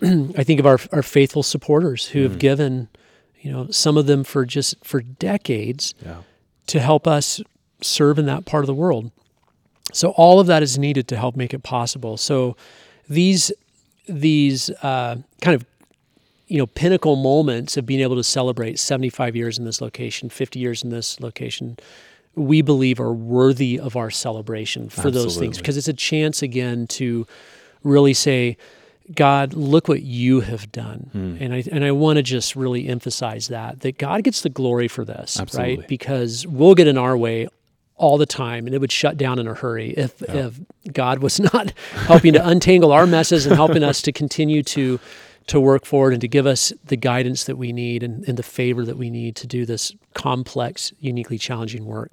[0.02, 2.88] I think of our our faithful supporters who have given,
[3.40, 6.22] you know, some of them for just for decades Yeah,
[6.68, 7.42] to help us
[7.82, 9.10] serve in that part of the world.
[9.92, 12.16] So all of that is needed to help make it possible.
[12.16, 12.56] So
[13.08, 13.52] these
[14.08, 15.64] these uh, kind of
[16.50, 20.58] you know pinnacle moments of being able to celebrate 75 years in this location, 50
[20.58, 21.78] years in this location,
[22.34, 26.86] we believe are worthy of our celebration for those things because it's a chance again
[26.88, 27.26] to
[27.84, 28.56] really say
[29.14, 31.10] God, look what you have done.
[31.12, 31.36] Hmm.
[31.40, 34.88] And I and I want to just really emphasize that that God gets the glory
[34.88, 35.76] for this, Absolutely.
[35.78, 35.88] right?
[35.88, 37.48] Because we'll get in our way
[37.96, 40.58] all the time and it would shut down in a hurry if if
[40.92, 41.72] God was not
[42.06, 44.98] helping to untangle our messes and helping us to continue to
[45.46, 48.42] to work forward and to give us the guidance that we need and, and the
[48.42, 52.12] favor that we need to do this complex, uniquely challenging work.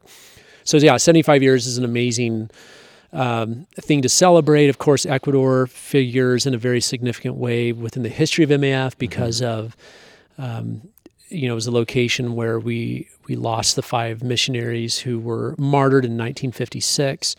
[0.63, 2.50] So yeah, 75 years is an amazing
[3.13, 4.70] um, thing to celebrate.
[4.70, 9.42] Of course, Ecuador figures in a very significant way within the history of MAF because
[9.42, 9.78] of,
[10.38, 10.82] um,
[11.30, 15.56] you know, it was a location where we we lost the five missionaries who were
[15.58, 17.36] martyred in 1956.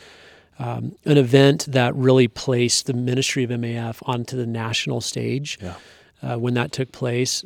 [0.61, 5.75] Um, an event that really placed the ministry of MAF onto the national stage yeah,
[6.23, 7.45] uh, when that took place.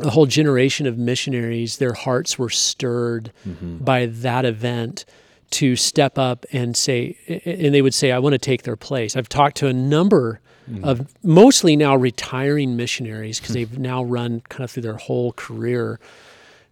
[0.00, 3.32] A whole generation of missionaries, their hearts were stirred
[3.80, 5.04] by that event
[5.52, 9.16] to step up and say, and they would say, I want to take their place.
[9.16, 10.40] I've talked to a number
[10.82, 16.00] of mostly now retiring missionaries because they've now run kind of through their whole career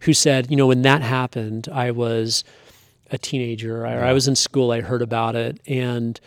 [0.01, 2.43] who said, you know, when that happened, I was
[3.11, 6.19] a teenager or I was in school, I heard about it, and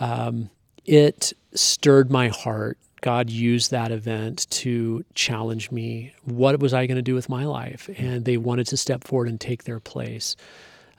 [0.00, 0.50] um,
[0.84, 2.78] it stirred my heart.
[3.02, 6.14] God used that event to challenge me.
[6.24, 7.90] What was I going to do with my life?
[7.98, 10.36] And they wanted to step forward and take their place.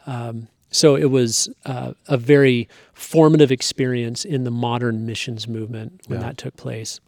[0.06, 6.20] Um, so it was uh, a very formative experience in the modern missions movement when
[6.20, 6.28] Yeah.
[6.28, 7.00] that took place.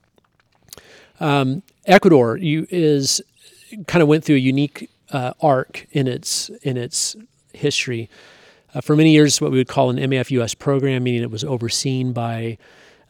[1.19, 3.21] Um, Ecuador you, is
[3.87, 7.15] kind of went through a unique uh, arc in its in its
[7.57, 8.09] history.
[8.73, 11.43] Uh, for many years, what we would call an MAF US program, meaning it was
[11.43, 12.57] overseen by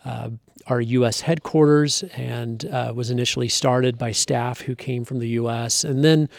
[0.04, 0.30] uh,
[0.68, 1.22] our U.S.
[1.22, 5.84] headquarters and uh, was initially started by staff who came from the U.S.
[5.84, 6.30] And then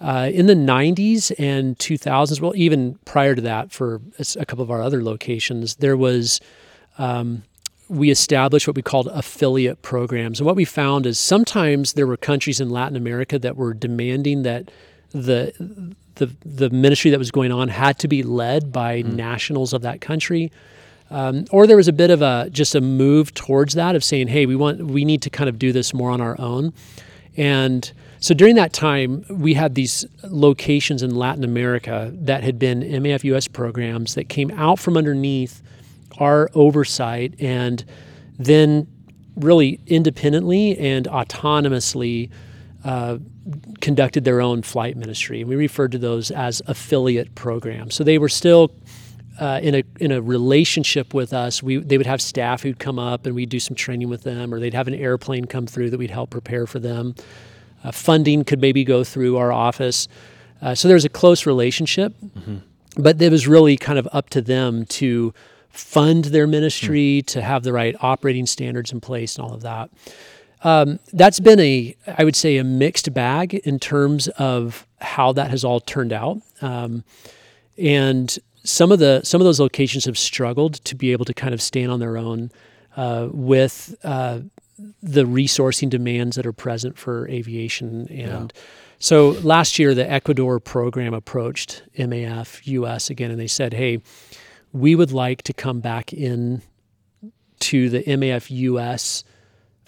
[0.00, 4.00] uh, in the 90s and 2000s, well, even prior to that, for
[4.38, 6.40] a couple of our other locations, there was
[6.98, 7.42] um,
[7.88, 10.38] we established what we called affiliate programs.
[10.38, 14.42] And what we found is sometimes there were countries in Latin America that were demanding
[14.42, 14.70] that
[15.10, 15.52] the
[16.20, 20.00] the, the ministry that was going on had to be led by nationals of that
[20.00, 20.52] country.
[21.10, 24.28] Um, or there was a bit of a just a move towards that of saying,
[24.28, 26.72] hey, we want we need to kind of do this more on our own.
[27.36, 32.82] And so during that time, we had these locations in Latin America that had been
[32.82, 35.62] MAF US programs that came out from underneath
[36.18, 37.84] our oversight and
[38.38, 38.86] then
[39.36, 42.30] really independently and autonomously
[42.84, 43.18] uh,
[43.80, 45.40] conducted their own flight ministry.
[45.40, 47.94] And we referred to those as affiliate programs.
[47.94, 48.70] So they were still
[49.40, 52.98] uh, in a in a relationship with us, we they would have staff who'd come
[52.98, 55.88] up and we'd do some training with them, or they'd have an airplane come through
[55.88, 57.14] that we'd help prepare for them.
[57.82, 60.08] Uh, funding could maybe go through our office,
[60.60, 62.14] uh, so there was a close relationship.
[62.20, 62.58] Mm-hmm.
[62.96, 65.32] But it was really kind of up to them to
[65.70, 67.26] fund their ministry, mm.
[67.28, 69.90] to have the right operating standards in place, and all of that.
[70.62, 75.50] Um, that's been a, I would say, a mixed bag in terms of how that
[75.50, 76.38] has all turned out.
[76.60, 77.04] Um,
[77.78, 81.54] and some of the some of those locations have struggled to be able to kind
[81.54, 82.50] of stand on their own
[82.96, 84.40] uh, with uh,
[85.02, 88.52] the resourcing demands that are present for aviation and.
[88.54, 88.62] Yeah.
[89.02, 94.02] So last year, the Ecuador program approached MAF US again, and they said, "Hey,
[94.74, 96.60] we would like to come back in
[97.60, 99.24] to the MAF US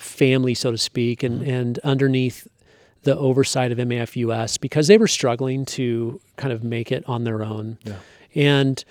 [0.03, 1.51] family, so to speak, and, mm-hmm.
[1.51, 2.49] and underneath
[3.03, 7.43] the oversight of MAFUS because they were struggling to kind of make it on their
[7.43, 7.79] own.
[7.85, 7.97] Yeah.
[8.35, 8.85] And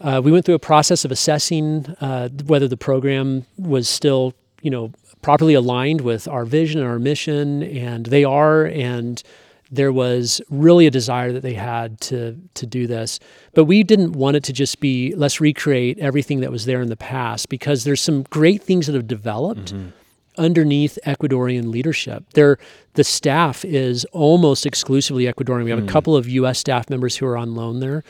[0.00, 4.70] uh, we went through a process of assessing uh, whether the program was still, you
[4.70, 8.64] know, properly aligned with our vision and our mission, and they are.
[8.64, 9.22] And
[9.70, 13.20] there was really a desire that they had to to do this,
[13.54, 16.88] but we didn't want it to just be let's recreate everything that was there in
[16.88, 19.72] the past because there's some great things that have developed.
[19.72, 19.90] Mm-hmm
[20.38, 22.24] underneath Ecuadorian leadership.
[22.34, 22.58] There,
[22.94, 25.64] the staff is almost exclusively Ecuadorian.
[25.64, 25.88] We have mm.
[25.88, 26.58] a couple of U.S.
[26.58, 28.02] staff members who are on loan there,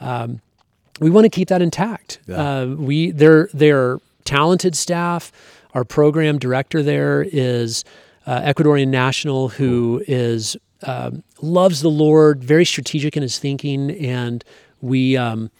[0.00, 0.40] um,
[1.00, 2.18] we want to keep that intact.
[2.26, 2.36] Yeah.
[2.36, 5.32] Uh, we they're they're talented staff.
[5.74, 7.84] Our program director there is
[8.26, 14.44] uh, Ecuadorian national who is um, loves the Lord, very strategic in his thinking, and
[14.80, 15.16] we.
[15.16, 15.50] Um,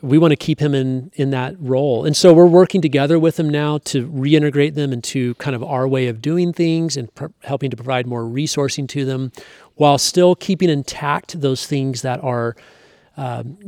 [0.00, 2.04] we want to keep him in in that role.
[2.04, 5.88] And so we're working together with him now to reintegrate them into kind of our
[5.88, 9.32] way of doing things and pr- helping to provide more resourcing to them
[9.74, 12.56] while still keeping intact those things that are
[13.16, 13.58] um,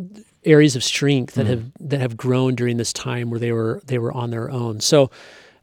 [0.44, 1.50] areas of strength that mm.
[1.50, 4.80] have that have grown during this time where they were they were on their own.
[4.80, 5.10] So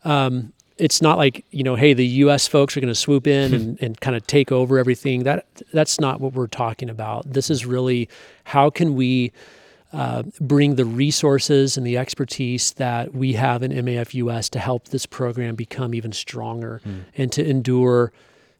[0.04, 2.48] um, it's not like you know, hey, the U.S.
[2.48, 5.24] folks are going to swoop in and, and kind of take over everything.
[5.24, 7.32] That that's not what we're talking about.
[7.32, 8.10] This is really
[8.44, 9.32] how can we
[9.94, 14.90] uh, bring the resources and the expertise that we have in MAF US to help
[14.90, 17.04] this program become even stronger mm.
[17.16, 18.12] and to endure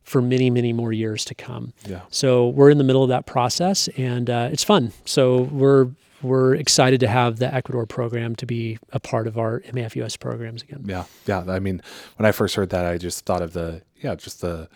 [0.04, 1.74] for many, many more years to come.
[1.86, 2.02] Yeah.
[2.10, 4.94] So we're in the middle of that process, and uh, it's fun.
[5.04, 5.90] So we're
[6.22, 10.64] we're excited to have the Ecuador program to be a part of our MAFUS programs
[10.64, 10.84] again.
[10.86, 11.44] Yeah, yeah.
[11.48, 11.82] I mean,
[12.16, 14.70] when I first heard that, I just thought of the yeah, just the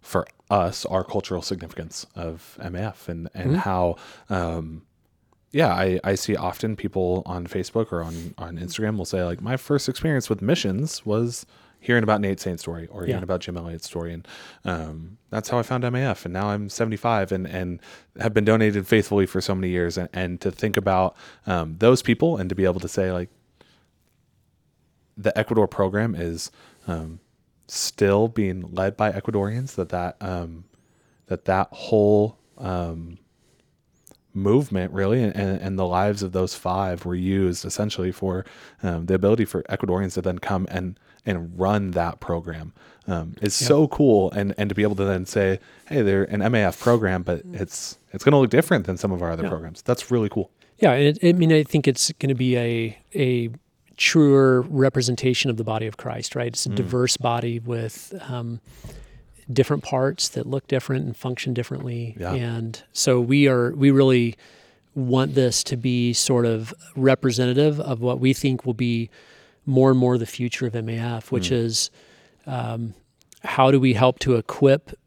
[0.00, 3.58] for us our cultural significance of MAF and and mm-hmm.
[3.58, 3.96] how.
[4.30, 4.82] Um,
[5.50, 9.40] yeah, I, I see often people on Facebook or on, on Instagram will say like
[9.40, 11.46] my first experience with missions was
[11.80, 13.24] hearing about Nate Saint's story or hearing yeah.
[13.24, 14.12] about Jim Elliot's story.
[14.12, 14.28] And
[14.64, 16.24] um, that's how I found MAF.
[16.24, 17.80] And now I'm 75 and, and
[18.20, 19.96] have been donated faithfully for so many years.
[19.96, 23.30] And, and to think about um, those people and to be able to say, like,
[25.16, 26.50] the Ecuador program is
[26.86, 27.20] um,
[27.66, 30.64] still being led by Ecuadorians, that that, um,
[31.26, 33.18] that, that whole um,
[34.34, 38.44] movement really and, and the lives of those five were used essentially for
[38.82, 42.72] um, the ability for ecuadorians to then come and and run that program
[43.06, 43.68] um, is yep.
[43.68, 47.22] so cool and and to be able to then say hey they're an maf program
[47.22, 49.48] but it's it's going to look different than some of our other yeah.
[49.48, 52.98] programs that's really cool yeah it, i mean i think it's going to be a
[53.14, 53.50] a
[53.96, 56.76] truer representation of the body of christ right it's a mm.
[56.76, 58.60] diverse body with um,
[59.52, 62.16] different parts that look different and function differently.
[62.18, 62.34] Yeah.
[62.34, 64.36] And so we are we really
[64.94, 69.10] want this to be sort of representative of what we think will be
[69.64, 71.52] more and more the future of MAF, which mm.
[71.52, 71.90] is
[72.46, 72.94] um,
[73.44, 74.98] how do we help to equip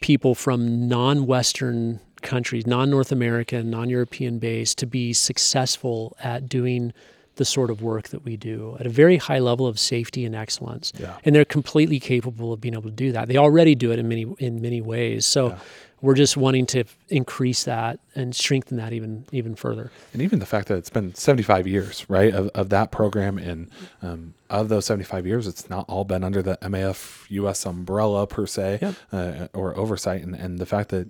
[0.00, 6.92] people from non-Western countries, non-North American, non-European based, to be successful at doing
[7.36, 10.34] the sort of work that we do at a very high level of safety and
[10.34, 10.92] excellence.
[10.98, 11.16] Yeah.
[11.24, 13.28] And they're completely capable of being able to do that.
[13.28, 15.26] They already do it in many in many ways.
[15.26, 15.58] So yeah.
[16.00, 19.90] we're just wanting to increase that and strengthen that even even further.
[20.12, 23.70] And even the fact that it's been 75 years, right, of, of that program, and
[24.02, 28.46] um, of those 75 years, it's not all been under the MAF US umbrella per
[28.46, 28.94] se yep.
[29.12, 31.08] uh, or oversight, and, and the fact that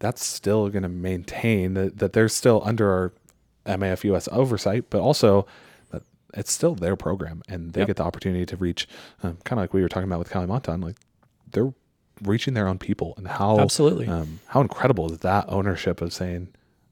[0.00, 3.12] that's still going to maintain that, that they're still under our
[3.66, 5.46] MAF US oversight, but also
[5.90, 6.02] that
[6.34, 7.88] it's still their program and they yep.
[7.88, 8.88] get the opportunity to reach,
[9.22, 10.96] um, kind of like we were talking about with Kalimantan, like
[11.50, 11.72] they're
[12.22, 14.06] reaching their own people and how Absolutely.
[14.06, 16.48] um, how incredible is that ownership of saying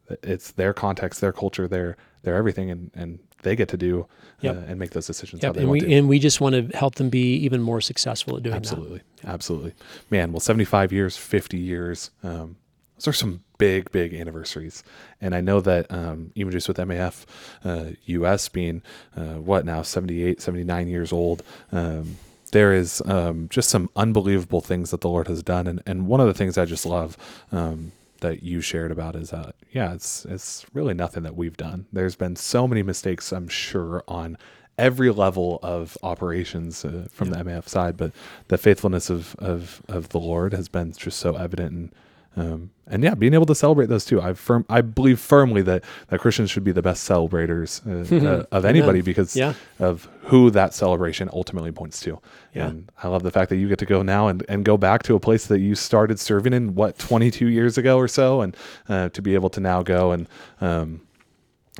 [0.07, 4.07] that it's their context, their culture, their their everything, and and they get to do
[4.41, 4.57] Yep.
[4.57, 5.55] uh, and make those decisions how Yep.
[5.57, 5.95] they And want we to.
[5.95, 9.75] and we just want to help them be even more successful at doing Absolutely, absolutely,
[10.11, 10.33] man.
[10.33, 12.11] Well, seventy five years, fifty years.
[12.23, 12.57] Um,
[12.99, 14.83] those are some big, big anniversaries,
[15.21, 17.25] and I know that um, even just with MAF
[17.65, 18.83] uh, US being
[19.17, 21.43] uh, what now 78, 79 years old.
[21.71, 22.17] Um,
[22.51, 26.21] there is um, just some unbelievable things that the Lord has done, and, and one
[26.21, 27.17] of the things I just love
[27.53, 31.87] um, that you shared about is uh, yeah, it's it's really nothing that we've done.
[31.93, 34.39] There's been so many mistakes, I'm sure, on
[34.77, 38.13] every level of operations uh, from the MAF side, but
[38.49, 41.93] the faithfulness of, of of the Lord has been just so evident and
[42.39, 44.21] um, and yeah, being able to celebrate those too.
[44.21, 48.45] I firm I believe firmly that that Christians should be the best celebrators uh, uh,
[48.57, 49.55] of anybody because Yeah.
[49.79, 52.21] of who that celebration ultimately points to.
[52.55, 52.69] Yeah.
[52.69, 55.03] And I love the fact that you get to go now and, and go back
[55.05, 58.57] to a place that you started serving in what 22 years ago or so, and
[58.89, 60.27] uh, to be able to now go and
[60.61, 61.01] um,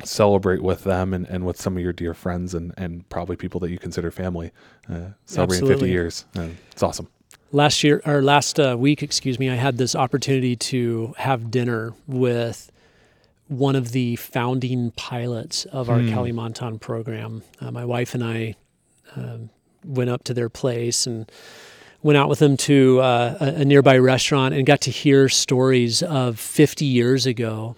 [0.03, 3.59] celebrate with them and, and with some of your dear friends and, and probably people
[3.61, 4.51] that you consider family,
[4.89, 6.25] uh, celebrating 50 years.
[6.37, 7.07] Uh, it's awesome.
[7.51, 11.93] Last year or last uh, week, excuse me, I had this opportunity to have dinner
[12.07, 12.71] with
[13.47, 16.09] one of the founding pilots of our Hmm.
[16.09, 17.41] Kalimantan program.
[17.59, 18.55] Uh, my wife and I
[19.15, 19.49] um,
[19.83, 21.29] went up to their place and
[22.03, 26.03] went out with them to uh, a, a nearby restaurant and got to hear stories
[26.03, 27.75] of 50 years ago,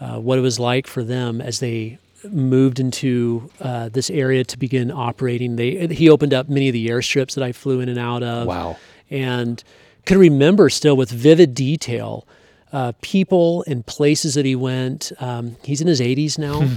[0.00, 1.98] uh, what it was like for them as they
[2.30, 5.56] moved into uh, this area to begin operating.
[5.56, 8.46] They he opened up many of the airstrips that I flew in and out of
[8.48, 8.78] Wow.
[9.14, 9.62] And
[10.04, 12.26] could remember still with vivid detail
[12.72, 15.12] uh, people and places that he went.
[15.20, 16.68] Um, he's in his 80s now,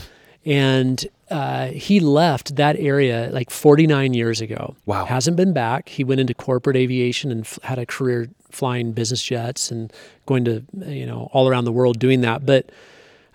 [0.45, 4.75] and uh, he left that area like 49 years ago.
[4.85, 5.05] Wow.
[5.05, 5.89] Hasn't been back.
[5.89, 9.91] He went into corporate aviation and f- had a career flying business jets and
[10.25, 12.45] going to you know all around the world doing that.
[12.45, 12.69] But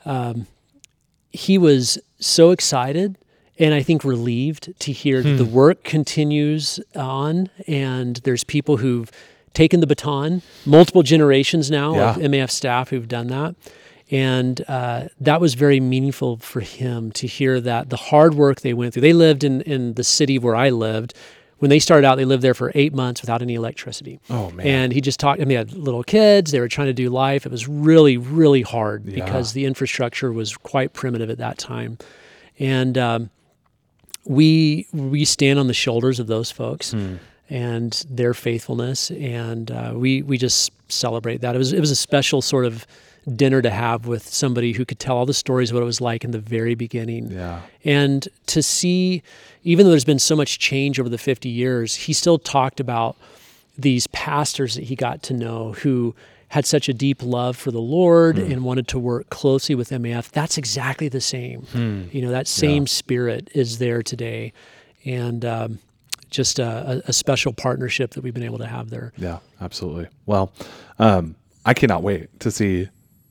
[0.05, 0.47] um,
[1.33, 3.19] he was so excited
[3.59, 9.11] and I think relieved to hear that the work continues on and there's people who've
[9.55, 13.55] taken the baton, multiple generations now of MAF staff who've done that.
[14.11, 18.75] And uh, that was very meaningful for him to hear that the hard work they
[18.75, 19.01] went through.
[19.03, 21.15] They lived in, in the city where I lived.
[21.59, 24.19] When they started out, they lived there for eight months without any electricity.
[24.29, 24.67] Oh, man.
[24.67, 25.41] And he just talked.
[25.41, 26.51] I mean, they had little kids.
[26.51, 27.47] They were trying to do life.
[27.47, 29.25] It was really, really hard Yeah.
[29.25, 31.99] because the infrastructure was quite primitive at that time.
[32.59, 33.31] And um,
[34.25, 37.17] we we stand on the shoulders of those folks Hmm.
[37.51, 41.55] and their faithfulness, and uh, we we just celebrate that.
[41.55, 42.87] It was it was a special sort of
[43.37, 46.01] dinner to have with somebody who could tell all the stories of what it was
[46.01, 47.31] like in the very beginning.
[47.31, 47.61] Yeah.
[47.85, 49.23] And to see,
[49.63, 53.17] even though there's been so much change over the 50 years, he still talked about
[53.79, 56.17] these pastors that he got to know who
[56.53, 60.29] had such a deep love for the Lord and wanted to work closely with MAF.
[60.33, 61.67] That's exactly the same.
[62.13, 64.53] You know, that same spirit is there today.
[65.07, 65.79] And um,
[66.29, 69.15] just a, a special partnership that we've been able to have there.
[69.17, 70.09] Yeah, absolutely.
[70.27, 70.53] Well,
[70.99, 72.91] um, I cannot wait to see.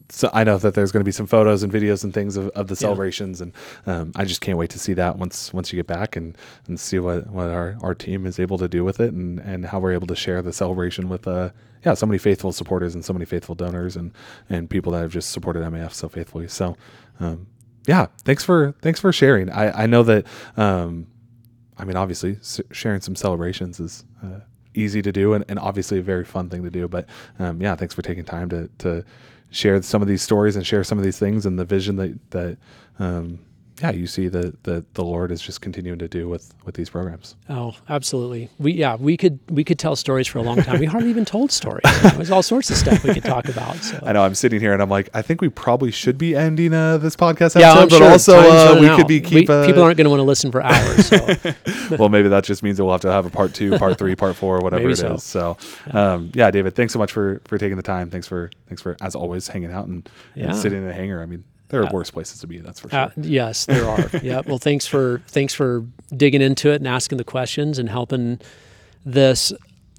[0.10, 2.48] So I know that there's going to be some photos and videos and things of,
[2.50, 3.54] of the celebrations, and
[3.86, 6.36] um, I just can't wait to see that once once you get back and,
[6.68, 9.68] and see what, what our, our team is able to do with it, and, and
[9.68, 11.52] how we're able to share the celebration with uh
[11.84, 14.12] yeah so many faithful supporters and so many faithful donors and
[14.50, 16.48] and people that have just supported MAF so faithfully.
[16.48, 16.76] So
[17.20, 17.48] um,
[17.88, 19.50] yeah, thanks for thanks for sharing.
[19.50, 20.26] I I know that
[20.58, 21.08] um,
[21.82, 22.38] I mean, obviously,
[22.72, 24.42] sharing some celebrations is uh,
[24.76, 26.88] easy to do and, and obviously a very fun thing to do.
[26.88, 27.08] But
[27.40, 29.04] um, yeah, thanks for taking time to, to
[29.50, 32.32] share some of these stories and share some of these things and the vision that,
[32.32, 32.58] that
[33.00, 33.40] um,
[33.82, 36.90] yeah, you see that the, the Lord is just continuing to do with, with these
[36.90, 37.36] programs.
[37.50, 38.50] Oh, absolutely.
[38.60, 40.80] We yeah, we could we could tell stories for a long time.
[40.80, 41.82] We hardly even told stories.
[41.86, 43.76] You know, There's all sorts of stuff we could talk about.
[43.78, 44.00] So.
[44.04, 46.74] I know I'm sitting here and I'm like, I think we probably should be ending
[46.74, 48.98] uh, this podcast episode, Yeah, I'm but sure also uh, we out.
[48.98, 49.50] could be keep.
[49.50, 51.08] We- uh, people aren't going to want to listen for hours.
[51.08, 51.36] So
[51.98, 54.16] well, maybe that just means that we'll have to have a part two, part three,
[54.16, 55.24] part four, whatever Maybe it is.
[55.24, 55.58] so.
[55.58, 55.58] So,
[55.98, 58.10] um, yeah, David, thanks so much for for taking the time.
[58.10, 61.22] Thanks for thanks for as always hanging out and, and sitting in the hangar.
[61.22, 62.60] I mean, there are worse places to be.
[62.60, 63.00] That's for sure.
[63.00, 64.10] uh, yes, there are.
[64.24, 64.42] yeah.
[64.46, 68.40] Well, thanks for thanks for digging into it and asking the questions and helping
[69.06, 69.52] this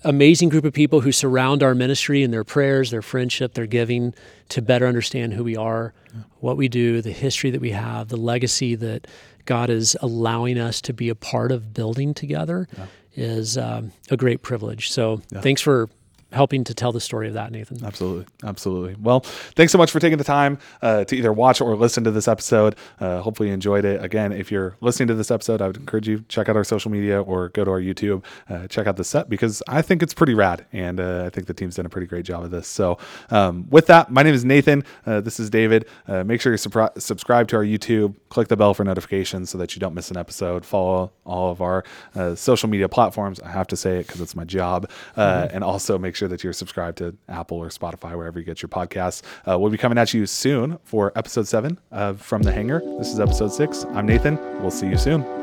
[0.05, 4.15] amazing group of people who surround our ministry and their prayers, their friendship, their giving
[4.49, 5.95] to better understand who we are,
[6.41, 9.07] what we do, the history that we have, the legacy that
[9.45, 12.69] God is allowing us to be a part of building together
[13.15, 14.91] is um, a great privilege.
[14.91, 15.89] So thanks for
[16.33, 17.85] helping to tell the story of that, Nathan.
[17.85, 18.27] Absolutely.
[18.45, 18.97] Absolutely.
[19.01, 22.11] Well, thanks so much for taking the time uh, to either watch or listen to
[22.11, 22.75] this episode.
[23.01, 24.03] Uh, hopefully you enjoyed it.
[24.03, 26.91] Again, if you're listening to this episode, I would encourage you check out our social
[26.91, 30.15] media or go to our YouTube, uh, check out the set because I think it's
[30.15, 30.67] pretty rad.
[30.73, 32.67] And uh, I think the team's done a pretty great job of this.
[32.67, 32.99] So
[33.31, 34.85] um, with that, my name is Nathan.
[35.07, 35.87] Uh, this is David.
[36.09, 39.59] Uh, make sure you supri- subscribe to our YouTube, click the bell for notifications so
[39.59, 40.65] that you don't miss an episode.
[40.65, 43.41] Follow all of our uh, social media platforms.
[43.41, 44.89] I have to say it because it's my job.
[45.17, 48.63] Uh, And also make sure that you're subscribed to Apple or Spotify, wherever you get
[48.63, 49.23] your podcasts.
[49.45, 52.81] Uh, we'll be coming at you soon for episode seven of From the Hangar.
[52.99, 53.85] This is episode six.
[53.91, 54.37] I'm Nathan.
[54.61, 55.42] We'll see you soon.